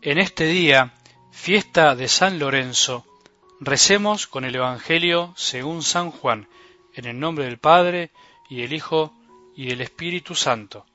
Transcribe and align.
En 0.00 0.18
este 0.18 0.46
día, 0.46 0.94
fiesta 1.32 1.96
de 1.96 2.06
San 2.06 2.38
Lorenzo, 2.38 3.04
recemos 3.58 4.28
con 4.28 4.44
el 4.44 4.54
Evangelio 4.54 5.34
según 5.36 5.82
San 5.82 6.12
Juan, 6.12 6.48
en 6.94 7.06
el 7.06 7.18
nombre 7.18 7.46
del 7.46 7.58
Padre, 7.58 8.12
y 8.48 8.62
del 8.62 8.74
Hijo, 8.74 9.12
y 9.56 9.66
del 9.66 9.80
Espíritu 9.80 10.36
Santo. 10.36 10.86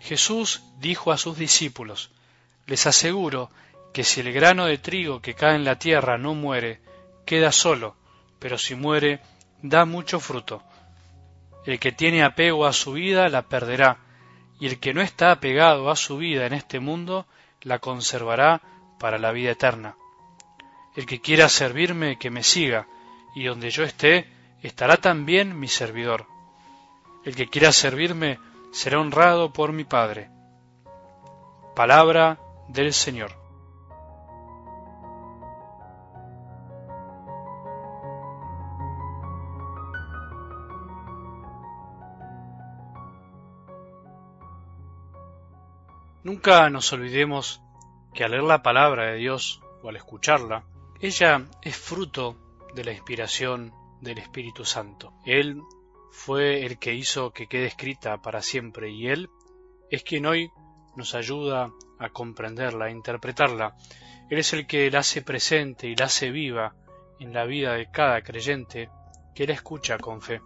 Jesús 0.00 0.64
dijo 0.80 1.12
a 1.12 1.16
sus 1.16 1.38
discípulos, 1.38 2.10
Les 2.66 2.88
aseguro 2.88 3.52
que 3.94 4.02
si 4.02 4.18
el 4.20 4.32
grano 4.32 4.66
de 4.66 4.78
trigo 4.78 5.22
que 5.22 5.34
cae 5.34 5.54
en 5.54 5.64
la 5.64 5.78
tierra 5.78 6.18
no 6.18 6.34
muere, 6.34 6.80
queda 7.24 7.52
solo, 7.52 7.94
pero 8.40 8.58
si 8.58 8.74
muere, 8.74 9.20
da 9.62 9.84
mucho 9.84 10.18
fruto. 10.18 10.64
El 11.64 11.78
que 11.78 11.92
tiene 11.92 12.24
apego 12.24 12.66
a 12.66 12.72
su 12.72 12.94
vida 12.94 13.28
la 13.28 13.42
perderá, 13.42 13.98
y 14.58 14.66
el 14.66 14.80
que 14.80 14.92
no 14.92 15.02
está 15.02 15.30
apegado 15.30 15.88
a 15.88 15.94
su 15.94 16.16
vida 16.16 16.46
en 16.46 16.54
este 16.54 16.80
mundo 16.80 17.28
la 17.68 17.78
conservará 17.78 18.60
para 18.98 19.18
la 19.18 19.30
vida 19.30 19.50
eterna. 19.52 19.96
El 20.96 21.06
que 21.06 21.20
quiera 21.20 21.48
servirme, 21.48 22.18
que 22.18 22.30
me 22.30 22.42
siga, 22.42 22.88
y 23.34 23.44
donde 23.44 23.70
yo 23.70 23.84
esté, 23.84 24.26
estará 24.62 24.96
también 24.96 25.58
mi 25.58 25.68
servidor. 25.68 26.26
El 27.24 27.36
que 27.36 27.48
quiera 27.48 27.70
servirme 27.70 28.40
será 28.72 28.98
honrado 28.98 29.52
por 29.52 29.72
mi 29.72 29.84
Padre. 29.84 30.30
Palabra 31.76 32.38
del 32.68 32.92
Señor. 32.92 33.32
Nunca 46.24 46.68
nos 46.68 46.92
olvidemos 46.92 47.62
que 48.14 48.24
al 48.24 48.32
leer 48.32 48.44
la 48.44 48.62
palabra 48.62 49.06
de 49.06 49.16
Dios 49.16 49.60
o 49.82 49.88
al 49.88 49.96
escucharla, 49.96 50.64
ella 51.00 51.46
es 51.62 51.76
fruto 51.76 52.36
de 52.74 52.84
la 52.84 52.92
inspiración 52.92 53.72
del 54.00 54.18
Espíritu 54.18 54.64
Santo. 54.64 55.12
Él 55.24 55.60
fue 56.10 56.64
el 56.64 56.78
que 56.78 56.94
hizo 56.94 57.32
que 57.32 57.46
quede 57.46 57.66
escrita 57.66 58.20
para 58.20 58.42
siempre 58.42 58.90
y 58.90 59.08
Él 59.08 59.30
es 59.90 60.02
quien 60.02 60.26
hoy 60.26 60.50
nos 60.96 61.14
ayuda 61.14 61.70
a 61.98 62.08
comprenderla, 62.10 62.86
a 62.86 62.90
interpretarla. 62.90 63.76
Él 64.28 64.38
es 64.38 64.52
el 64.52 64.66
que 64.66 64.90
la 64.90 65.00
hace 65.00 65.22
presente 65.22 65.86
y 65.86 65.96
la 65.96 66.06
hace 66.06 66.30
viva 66.30 66.74
en 67.18 67.32
la 67.32 67.44
vida 67.44 67.74
de 67.74 67.90
cada 67.90 68.22
creyente 68.22 68.90
que 69.34 69.46
la 69.46 69.54
escucha 69.54 69.98
con 69.98 70.20
fe. 70.20 70.40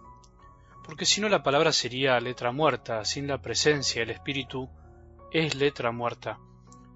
Porque 0.83 1.05
si 1.05 1.21
no 1.21 1.29
la 1.29 1.43
palabra 1.43 1.71
sería 1.71 2.19
letra 2.19 2.51
muerta, 2.51 3.03
sin 3.05 3.27
la 3.27 3.41
presencia 3.41 4.01
del 4.01 4.11
Espíritu 4.11 4.69
es 5.31 5.55
letra 5.55 5.91
muerta. 5.91 6.39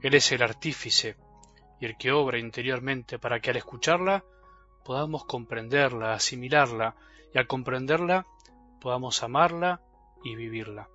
Él 0.02 0.14
es 0.14 0.31
el 0.31 0.44
artífice 0.44 1.17
y 1.80 1.86
el 1.86 1.98
que 1.98 2.12
obra 2.12 2.38
interiormente 2.38 3.20
para 3.20 3.40
que 3.40 3.50
al 3.50 3.58
escucharla 3.58 4.23
podamos 4.84 5.26
comprenderla, 5.26 6.14
asimilarla 6.14 6.95
y 7.34 7.38
al 7.38 7.48
comprenderla 7.48 8.26
podamos 8.80 9.23
amarla 9.23 9.81
y 10.23 10.36
vivirla. 10.36 10.89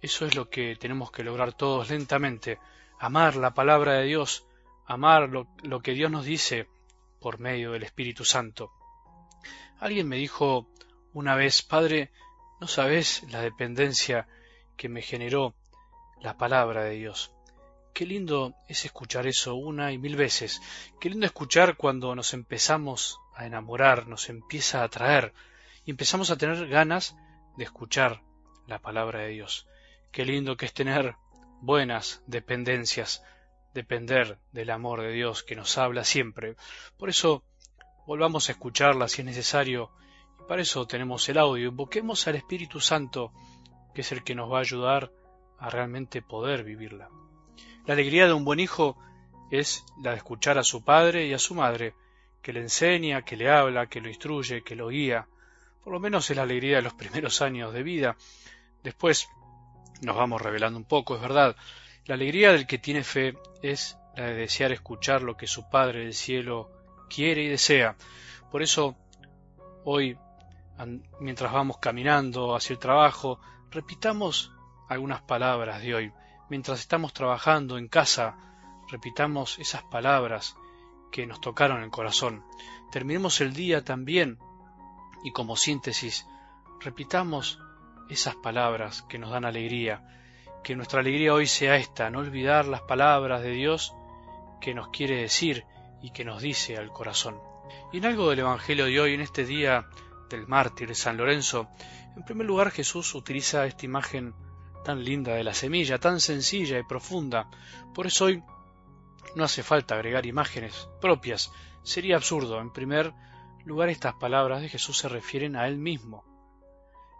Eso 0.00 0.26
es 0.26 0.34
lo 0.34 0.48
que 0.50 0.76
tenemos 0.76 1.10
que 1.10 1.24
lograr 1.24 1.52
todos 1.52 1.90
lentamente, 1.90 2.58
amar 2.98 3.36
la 3.36 3.54
palabra 3.54 3.94
de 3.94 4.04
Dios, 4.04 4.46
amar 4.86 5.28
lo, 5.28 5.48
lo 5.62 5.80
que 5.80 5.92
Dios 5.92 6.10
nos 6.10 6.24
dice 6.24 6.68
por 7.20 7.38
medio 7.38 7.72
del 7.72 7.84
Espíritu 7.84 8.24
Santo. 8.24 8.72
Alguien 9.78 10.08
me 10.08 10.16
dijo 10.16 10.68
una 11.12 11.34
vez, 11.34 11.62
Padre, 11.62 12.10
no 12.60 12.66
sabes 12.66 13.24
la 13.30 13.40
dependencia 13.40 14.28
que 14.76 14.88
me 14.88 15.02
generó 15.02 15.54
la 16.20 16.36
palabra 16.36 16.84
de 16.84 16.94
Dios. 16.94 17.31
Qué 17.92 18.06
lindo 18.06 18.54
es 18.68 18.86
escuchar 18.86 19.26
eso 19.26 19.54
una 19.54 19.92
y 19.92 19.98
mil 19.98 20.16
veces. 20.16 20.62
Qué 20.98 21.10
lindo 21.10 21.26
escuchar 21.26 21.76
cuando 21.76 22.14
nos 22.14 22.32
empezamos 22.32 23.20
a 23.34 23.44
enamorar, 23.44 24.06
nos 24.06 24.30
empieza 24.30 24.80
a 24.80 24.84
atraer 24.84 25.34
y 25.84 25.90
empezamos 25.90 26.30
a 26.30 26.36
tener 26.36 26.68
ganas 26.68 27.14
de 27.58 27.64
escuchar 27.64 28.22
la 28.66 28.78
palabra 28.78 29.20
de 29.20 29.28
Dios. 29.28 29.66
Qué 30.10 30.24
lindo 30.24 30.56
que 30.56 30.64
es 30.64 30.72
tener 30.72 31.16
buenas 31.60 32.22
dependencias, 32.26 33.22
depender 33.74 34.38
del 34.52 34.70
amor 34.70 35.02
de 35.02 35.12
Dios 35.12 35.42
que 35.42 35.56
nos 35.56 35.76
habla 35.76 36.04
siempre. 36.04 36.56
Por 36.96 37.10
eso 37.10 37.44
volvamos 38.06 38.48
a 38.48 38.52
escucharla 38.52 39.06
si 39.08 39.20
es 39.20 39.26
necesario 39.26 39.90
y 40.40 40.48
para 40.48 40.62
eso 40.62 40.86
tenemos 40.86 41.28
el 41.28 41.36
audio. 41.36 41.68
Invoquemos 41.68 42.26
al 42.26 42.36
Espíritu 42.36 42.80
Santo 42.80 43.32
que 43.94 44.00
es 44.00 44.12
el 44.12 44.24
que 44.24 44.34
nos 44.34 44.50
va 44.50 44.58
a 44.58 44.62
ayudar 44.62 45.12
a 45.58 45.68
realmente 45.68 46.22
poder 46.22 46.64
vivirla. 46.64 47.10
La 47.84 47.94
alegría 47.94 48.26
de 48.26 48.32
un 48.32 48.44
buen 48.44 48.60
hijo 48.60 48.96
es 49.50 49.84
la 50.02 50.12
de 50.12 50.18
escuchar 50.18 50.56
a 50.56 50.62
su 50.62 50.84
padre 50.84 51.26
y 51.26 51.34
a 51.34 51.38
su 51.38 51.54
madre, 51.54 51.94
que 52.40 52.52
le 52.52 52.60
enseña, 52.60 53.22
que 53.22 53.36
le 53.36 53.50
habla, 53.50 53.88
que 53.88 54.00
lo 54.00 54.08
instruye, 54.08 54.62
que 54.62 54.76
lo 54.76 54.88
guía. 54.88 55.26
Por 55.82 55.92
lo 55.92 56.00
menos 56.00 56.30
es 56.30 56.36
la 56.36 56.44
alegría 56.44 56.76
de 56.76 56.82
los 56.82 56.94
primeros 57.02 57.42
años 57.42 57.72
de 57.72 57.82
vida. 57.82 58.16
Después 58.82 59.28
nos 60.00 60.16
vamos 60.16 60.40
revelando 60.40 60.78
un 60.78 60.84
poco, 60.84 61.16
es 61.16 61.20
verdad. 61.22 61.56
La 62.06 62.14
alegría 62.14 62.52
del 62.52 62.66
que 62.66 62.78
tiene 62.78 63.04
fe 63.04 63.34
es 63.62 63.96
la 64.16 64.26
de 64.26 64.34
desear 64.34 64.72
escuchar 64.72 65.22
lo 65.22 65.36
que 65.36 65.46
su 65.46 65.68
Padre 65.68 66.00
del 66.00 66.14
cielo 66.14 66.70
quiere 67.08 67.42
y 67.42 67.48
desea. 67.48 67.96
Por 68.50 68.62
eso, 68.62 68.96
hoy, 69.84 70.16
mientras 71.20 71.52
vamos 71.52 71.78
caminando 71.78 72.54
hacia 72.54 72.74
el 72.74 72.78
trabajo, 72.78 73.40
repitamos 73.70 74.52
algunas 74.88 75.22
palabras 75.22 75.82
de 75.82 75.94
hoy. 75.94 76.12
Mientras 76.52 76.80
estamos 76.80 77.14
trabajando 77.14 77.78
en 77.78 77.88
casa, 77.88 78.36
repitamos 78.90 79.58
esas 79.58 79.84
palabras 79.84 80.54
que 81.10 81.26
nos 81.26 81.40
tocaron 81.40 81.82
el 81.82 81.88
corazón. 81.88 82.44
Terminemos 82.90 83.40
el 83.40 83.54
día 83.54 83.82
también 83.82 84.38
y 85.24 85.32
como 85.32 85.56
síntesis, 85.56 86.26
repitamos 86.78 87.58
esas 88.10 88.34
palabras 88.34 89.00
que 89.00 89.18
nos 89.18 89.30
dan 89.30 89.46
alegría. 89.46 90.04
Que 90.62 90.76
nuestra 90.76 91.00
alegría 91.00 91.32
hoy 91.32 91.46
sea 91.46 91.76
esta, 91.76 92.10
no 92.10 92.18
olvidar 92.18 92.66
las 92.66 92.82
palabras 92.82 93.40
de 93.40 93.52
Dios 93.52 93.94
que 94.60 94.74
nos 94.74 94.88
quiere 94.88 95.22
decir 95.22 95.64
y 96.02 96.10
que 96.10 96.26
nos 96.26 96.42
dice 96.42 96.76
al 96.76 96.92
corazón. 96.92 97.40
Y 97.94 97.96
en 97.96 98.04
algo 98.04 98.28
del 98.28 98.40
Evangelio 98.40 98.84
de 98.84 99.00
hoy, 99.00 99.14
en 99.14 99.22
este 99.22 99.46
día 99.46 99.86
del 100.28 100.46
mártir 100.46 100.94
San 100.96 101.16
Lorenzo, 101.16 101.70
en 102.14 102.26
primer 102.26 102.46
lugar 102.46 102.70
Jesús 102.72 103.14
utiliza 103.14 103.64
esta 103.64 103.86
imagen 103.86 104.34
tan 104.84 105.04
linda 105.04 105.34
de 105.34 105.44
la 105.44 105.54
semilla, 105.54 105.98
tan 105.98 106.20
sencilla 106.20 106.78
y 106.78 106.84
profunda. 106.84 107.48
Por 107.94 108.06
eso 108.06 108.26
hoy 108.26 108.42
no 109.34 109.44
hace 109.44 109.62
falta 109.62 109.94
agregar 109.94 110.26
imágenes 110.26 110.88
propias. 111.00 111.52
Sería 111.82 112.16
absurdo. 112.16 112.60
En 112.60 112.72
primer 112.72 113.12
lugar, 113.64 113.88
estas 113.88 114.14
palabras 114.14 114.62
de 114.62 114.68
Jesús 114.68 114.98
se 114.98 115.08
refieren 115.08 115.56
a 115.56 115.66
Él 115.66 115.78
mismo. 115.78 116.24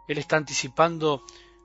Él 0.09 0.19
está 0.19 0.37
anticipando 0.37 1.23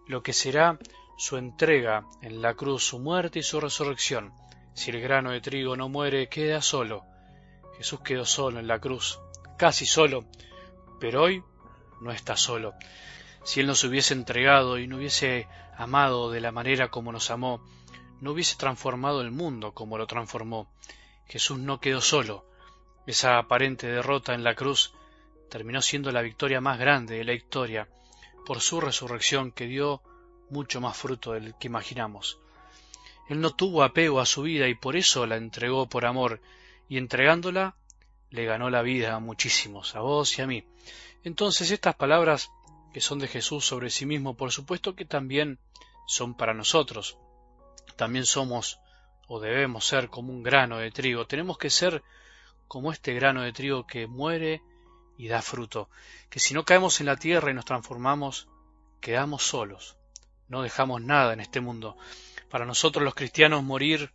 lo 0.07 0.23
que 0.23 0.33
será 0.33 0.79
su 1.17 1.37
entrega 1.37 2.05
en 2.21 2.41
la 2.41 2.53
cruz, 2.53 2.83
su 2.83 2.99
muerte 2.99 3.39
y 3.39 3.43
su 3.43 3.59
resurrección. 3.59 4.33
Si 4.73 4.91
el 4.91 5.01
grano 5.01 5.31
de 5.31 5.41
trigo 5.41 5.75
no 5.75 5.89
muere, 5.89 6.29
queda 6.29 6.61
solo. 6.61 7.03
Jesús 7.77 7.99
quedó 8.01 8.25
solo 8.25 8.59
en 8.59 8.67
la 8.67 8.79
cruz, 8.79 9.19
casi 9.57 9.85
solo, 9.85 10.25
pero 10.99 11.23
hoy 11.23 11.43
no 12.01 12.11
está 12.11 12.37
solo. 12.37 12.73
Si 13.47 13.61
Él 13.61 13.67
nos 13.67 13.85
hubiese 13.85 14.13
entregado 14.13 14.77
y 14.77 14.87
no 14.87 14.97
hubiese 14.97 15.47
amado 15.77 16.29
de 16.29 16.41
la 16.41 16.51
manera 16.51 16.89
como 16.89 17.13
nos 17.13 17.31
amó, 17.31 17.63
no 18.19 18.31
hubiese 18.31 18.57
transformado 18.57 19.21
el 19.21 19.31
mundo 19.31 19.71
como 19.71 19.97
lo 19.97 20.05
transformó. 20.05 20.69
Jesús 21.27 21.57
no 21.57 21.79
quedó 21.79 22.01
solo. 22.01 22.45
Esa 23.05 23.37
aparente 23.37 23.87
derrota 23.87 24.33
en 24.33 24.43
la 24.43 24.53
cruz 24.53 24.93
terminó 25.49 25.81
siendo 25.81 26.11
la 26.11 26.23
victoria 26.23 26.59
más 26.59 26.77
grande 26.77 27.19
de 27.19 27.23
la 27.23 27.31
historia, 27.31 27.87
por 28.45 28.59
su 28.59 28.81
resurrección 28.81 29.53
que 29.53 29.65
dio 29.65 30.01
mucho 30.49 30.81
más 30.81 30.97
fruto 30.97 31.31
del 31.31 31.55
que 31.57 31.67
imaginamos. 31.67 32.41
Él 33.29 33.39
no 33.39 33.51
tuvo 33.51 33.83
apego 33.83 34.19
a 34.19 34.25
su 34.25 34.41
vida 34.41 34.67
y 34.67 34.75
por 34.75 34.97
eso 34.97 35.25
la 35.25 35.37
entregó 35.37 35.87
por 35.87 36.05
amor, 36.05 36.41
y 36.89 36.97
entregándola 36.97 37.77
le 38.29 38.43
ganó 38.43 38.69
la 38.69 38.81
vida 38.81 39.15
a 39.15 39.19
muchísimos, 39.21 39.95
a 39.95 40.01
vos 40.01 40.37
y 40.37 40.41
a 40.41 40.47
mí. 40.47 40.65
Entonces 41.23 41.71
estas 41.71 41.95
palabras 41.95 42.51
que 42.97 43.01
son 43.01 43.19
de 43.19 43.27
Jesús 43.27 43.63
sobre 43.63 43.91
sí 43.91 44.07
mismo, 44.07 44.35
por 44.35 44.51
supuesto 44.51 44.95
que 44.95 45.05
también 45.05 45.59
son 46.07 46.33
para 46.33 46.55
nosotros. 46.55 47.19
También 47.95 48.25
somos 48.25 48.79
o 49.27 49.39
debemos 49.39 49.85
ser 49.85 50.09
como 50.09 50.33
un 50.33 50.41
grano 50.41 50.79
de 50.79 50.89
trigo. 50.89 51.27
Tenemos 51.27 51.59
que 51.59 51.69
ser 51.69 52.01
como 52.67 52.91
este 52.91 53.13
grano 53.13 53.43
de 53.43 53.53
trigo 53.53 53.85
que 53.85 54.07
muere 54.07 54.63
y 55.15 55.27
da 55.27 55.43
fruto. 55.43 55.91
Que 56.31 56.39
si 56.39 56.55
no 56.55 56.65
caemos 56.65 56.99
en 56.99 57.05
la 57.05 57.17
tierra 57.17 57.51
y 57.51 57.53
nos 57.53 57.65
transformamos, 57.65 58.47
quedamos 58.99 59.43
solos. 59.43 59.95
No 60.47 60.63
dejamos 60.63 60.99
nada 60.99 61.33
en 61.33 61.39
este 61.39 61.61
mundo. 61.61 61.97
Para 62.49 62.65
nosotros 62.65 63.05
los 63.05 63.13
cristianos 63.13 63.61
morir 63.61 64.11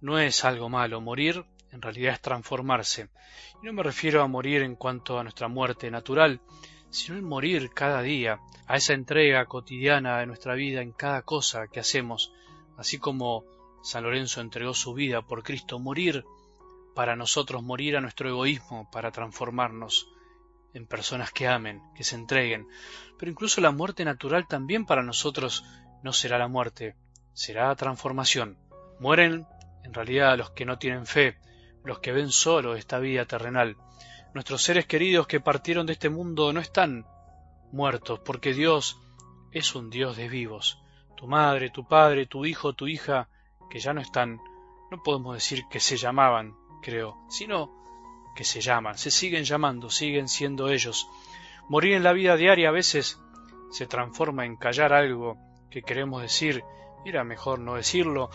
no 0.00 0.18
es 0.18 0.42
algo 0.46 0.70
malo. 0.70 1.02
Morir 1.02 1.44
en 1.70 1.82
realidad 1.82 2.14
es 2.14 2.22
transformarse. 2.22 3.10
Y 3.62 3.66
no 3.66 3.74
me 3.74 3.82
refiero 3.82 4.22
a 4.22 4.26
morir 4.26 4.62
en 4.62 4.74
cuanto 4.74 5.18
a 5.18 5.22
nuestra 5.22 5.48
muerte 5.48 5.90
natural, 5.90 6.40
sino 6.92 7.16
el 7.16 7.22
morir 7.22 7.70
cada 7.70 8.02
día, 8.02 8.40
a 8.66 8.76
esa 8.76 8.92
entrega 8.92 9.46
cotidiana 9.46 10.18
de 10.18 10.26
nuestra 10.26 10.54
vida 10.54 10.82
en 10.82 10.92
cada 10.92 11.22
cosa 11.22 11.66
que 11.66 11.80
hacemos, 11.80 12.32
así 12.76 12.98
como 12.98 13.44
San 13.82 14.04
Lorenzo 14.04 14.40
entregó 14.40 14.74
su 14.74 14.94
vida 14.94 15.22
por 15.22 15.42
Cristo, 15.42 15.78
morir 15.78 16.24
para 16.94 17.16
nosotros, 17.16 17.62
morir 17.62 17.96
a 17.96 18.00
nuestro 18.00 18.28
egoísmo, 18.28 18.88
para 18.90 19.10
transformarnos 19.10 20.08
en 20.74 20.86
personas 20.86 21.32
que 21.32 21.48
amen, 21.48 21.82
que 21.94 22.04
se 22.04 22.16
entreguen. 22.16 22.68
Pero 23.18 23.30
incluso 23.30 23.60
la 23.60 23.70
muerte 23.70 24.04
natural 24.04 24.46
también 24.46 24.86
para 24.86 25.02
nosotros 25.02 25.64
no 26.02 26.12
será 26.12 26.38
la 26.38 26.48
muerte, 26.48 26.94
será 27.32 27.74
transformación. 27.74 28.58
Mueren 29.00 29.46
en 29.84 29.94
realidad 29.94 30.36
los 30.36 30.50
que 30.50 30.64
no 30.64 30.78
tienen 30.78 31.06
fe, 31.06 31.38
los 31.84 31.98
que 32.00 32.12
ven 32.12 32.30
solo 32.30 32.74
esta 32.74 32.98
vida 32.98 33.24
terrenal. 33.24 33.76
Nuestros 34.34 34.62
seres 34.62 34.86
queridos 34.86 35.26
que 35.26 35.40
partieron 35.40 35.86
de 35.86 35.92
este 35.92 36.08
mundo 36.08 36.52
no 36.52 36.60
están 36.60 37.06
muertos, 37.70 38.20
porque 38.20 38.54
Dios 38.54 38.98
es 39.50 39.74
un 39.74 39.90
Dios 39.90 40.16
de 40.16 40.28
vivos. 40.28 40.78
Tu 41.16 41.26
madre, 41.26 41.68
tu 41.68 41.86
padre, 41.86 42.26
tu 42.26 42.46
hijo, 42.46 42.72
tu 42.72 42.86
hija, 42.86 43.28
que 43.68 43.78
ya 43.78 43.92
no 43.92 44.00
están, 44.00 44.40
no 44.90 45.02
podemos 45.02 45.34
decir 45.34 45.64
que 45.70 45.80
se 45.80 45.96
llamaban, 45.98 46.54
creo, 46.82 47.18
sino 47.28 47.70
que 48.34 48.44
se 48.44 48.60
llaman, 48.60 48.96
se 48.96 49.10
siguen 49.10 49.44
llamando, 49.44 49.90
siguen 49.90 50.28
siendo 50.28 50.68
ellos. 50.70 51.08
Morir 51.68 51.94
en 51.94 52.02
la 52.02 52.12
vida 52.12 52.36
diaria 52.36 52.70
a 52.70 52.72
veces 52.72 53.20
se 53.70 53.86
transforma 53.86 54.46
en 54.46 54.56
callar 54.56 54.92
algo 54.92 55.36
que 55.70 55.82
queremos 55.82 56.22
decir, 56.22 56.64
era 57.04 57.24
mejor 57.24 57.58
no 57.58 57.74
decirlo, 57.74 58.30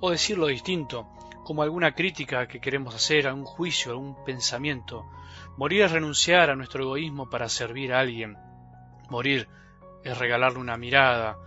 o 0.00 0.10
decirlo 0.10 0.46
distinto, 0.46 1.08
como 1.48 1.62
alguna 1.62 1.94
crítica 1.94 2.46
que 2.46 2.60
queremos 2.60 2.94
hacer, 2.94 3.26
algún 3.26 3.46
juicio, 3.46 3.92
algún 3.92 4.22
pensamiento. 4.22 5.06
Morir 5.56 5.84
es 5.84 5.92
renunciar 5.92 6.50
a 6.50 6.54
nuestro 6.54 6.82
egoísmo 6.82 7.30
para 7.30 7.48
servir 7.48 7.94
a 7.94 8.00
alguien. 8.00 8.36
Morir 9.08 9.48
es 10.04 10.18
regalarle 10.18 10.58
una 10.58 10.76
mirada, 10.76 11.38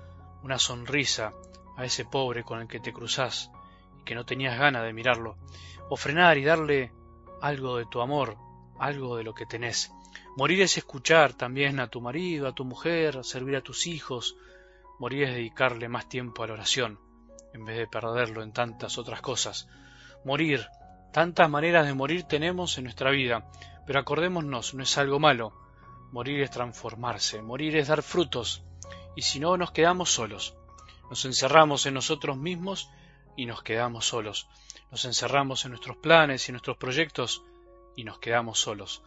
una 0.41 0.57
sonrisa 0.57 1.33
a 1.77 1.85
ese 1.85 2.03
pobre 2.03 2.43
con 2.43 2.61
el 2.61 2.67
que 2.67 2.79
te 2.79 2.91
cruzás 2.91 3.51
y 3.99 4.03
que 4.03 4.15
no 4.15 4.25
tenías 4.25 4.57
ganas 4.57 4.81
de 4.85 4.91
mirarlo, 4.91 5.37
o 5.87 5.95
frenar 5.95 6.39
y 6.39 6.45
darle 6.45 6.91
algo 7.39 7.77
de 7.77 7.85
tu 7.85 8.01
amor, 8.01 8.37
algo 8.79 9.17
de 9.17 9.23
lo 9.23 9.35
que 9.35 9.45
tenés. 9.45 9.91
Morir 10.35 10.63
es 10.63 10.77
escuchar 10.77 11.33
también 11.33 11.79
a 11.79 11.89
tu 11.89 12.01
marido, 12.01 12.47
a 12.47 12.55
tu 12.55 12.65
mujer, 12.65 13.23
servir 13.23 13.55
a 13.55 13.61
tus 13.61 13.85
hijos. 13.85 14.35
Morir 14.97 15.25
es 15.25 15.35
dedicarle 15.35 15.87
más 15.89 16.09
tiempo 16.09 16.41
a 16.41 16.47
la 16.47 16.53
oración, 16.53 16.99
en 17.53 17.65
vez 17.65 17.77
de 17.77 17.85
perderlo 17.85 18.41
en 18.41 18.51
tantas 18.51 18.97
otras 18.97 19.21
cosas. 19.21 19.69
Morir. 20.23 20.67
Tantas 21.11 21.49
maneras 21.49 21.85
de 21.85 21.93
morir 21.93 22.23
tenemos 22.23 22.77
en 22.77 22.85
nuestra 22.85 23.11
vida, 23.11 23.49
pero 23.85 23.99
acordémonos, 23.99 24.73
no 24.73 24.83
es 24.83 24.97
algo 24.97 25.19
malo. 25.19 25.53
Morir 26.11 26.41
es 26.41 26.51
transformarse, 26.51 27.41
morir 27.41 27.75
es 27.75 27.87
dar 27.87 28.03
frutos, 28.03 28.63
y 29.15 29.23
si 29.23 29.39
no 29.39 29.57
nos 29.57 29.71
quedamos 29.71 30.11
solos. 30.11 30.55
Nos 31.09 31.25
encerramos 31.25 31.85
en 31.85 31.95
nosotros 31.95 32.37
mismos 32.37 32.89
y 33.35 33.45
nos 33.45 33.63
quedamos 33.63 34.05
solos. 34.05 34.47
Nos 34.91 35.05
encerramos 35.05 35.65
en 35.65 35.71
nuestros 35.71 35.97
planes 35.97 36.47
y 36.47 36.51
nuestros 36.51 36.77
proyectos 36.77 37.43
y 37.95 38.03
nos 38.03 38.19
quedamos 38.19 38.59
solos. 38.59 39.03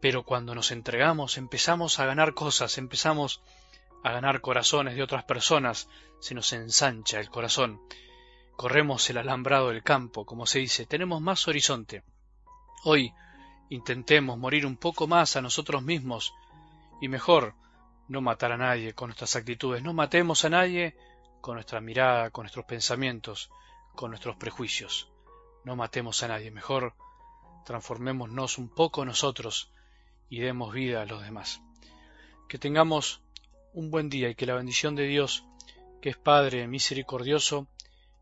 Pero 0.00 0.24
cuando 0.24 0.54
nos 0.54 0.70
entregamos 0.70 1.38
empezamos 1.38 1.98
a 1.98 2.06
ganar 2.06 2.34
cosas, 2.34 2.78
empezamos 2.78 3.42
a 4.02 4.12
ganar 4.12 4.40
corazones 4.40 4.94
de 4.94 5.02
otras 5.02 5.24
personas, 5.24 5.88
se 6.20 6.34
nos 6.34 6.52
ensancha 6.52 7.20
el 7.20 7.28
corazón. 7.28 7.80
Corremos 8.56 9.10
el 9.10 9.18
alambrado 9.18 9.68
del 9.68 9.82
campo, 9.82 10.24
como 10.24 10.46
se 10.46 10.60
dice, 10.60 10.86
tenemos 10.86 11.20
más 11.20 11.46
horizonte. 11.46 12.02
Hoy 12.84 13.12
intentemos 13.68 14.38
morir 14.38 14.64
un 14.64 14.78
poco 14.78 15.06
más 15.06 15.36
a 15.36 15.42
nosotros 15.42 15.82
mismos 15.82 16.32
y 17.02 17.08
mejor 17.08 17.54
no 18.08 18.22
matar 18.22 18.52
a 18.52 18.56
nadie 18.56 18.94
con 18.94 19.08
nuestras 19.08 19.36
actitudes, 19.36 19.82
no 19.82 19.92
matemos 19.92 20.46
a 20.46 20.48
nadie 20.48 20.96
con 21.42 21.56
nuestra 21.56 21.82
mirada, 21.82 22.30
con 22.30 22.44
nuestros 22.44 22.64
pensamientos, 22.64 23.50
con 23.94 24.10
nuestros 24.10 24.36
prejuicios. 24.36 25.12
No 25.64 25.76
matemos 25.76 26.22
a 26.22 26.28
nadie, 26.28 26.50
mejor 26.50 26.94
transformémonos 27.66 28.56
un 28.56 28.70
poco 28.70 29.04
nosotros 29.04 29.70
y 30.30 30.38
demos 30.38 30.72
vida 30.72 31.02
a 31.02 31.06
los 31.06 31.22
demás. 31.22 31.60
Que 32.48 32.58
tengamos 32.58 33.20
un 33.74 33.90
buen 33.90 34.08
día 34.08 34.30
y 34.30 34.34
que 34.34 34.46
la 34.46 34.54
bendición 34.54 34.94
de 34.94 35.04
Dios, 35.04 35.44
que 36.00 36.08
es 36.08 36.16
Padre 36.16 36.66
misericordioso, 36.68 37.68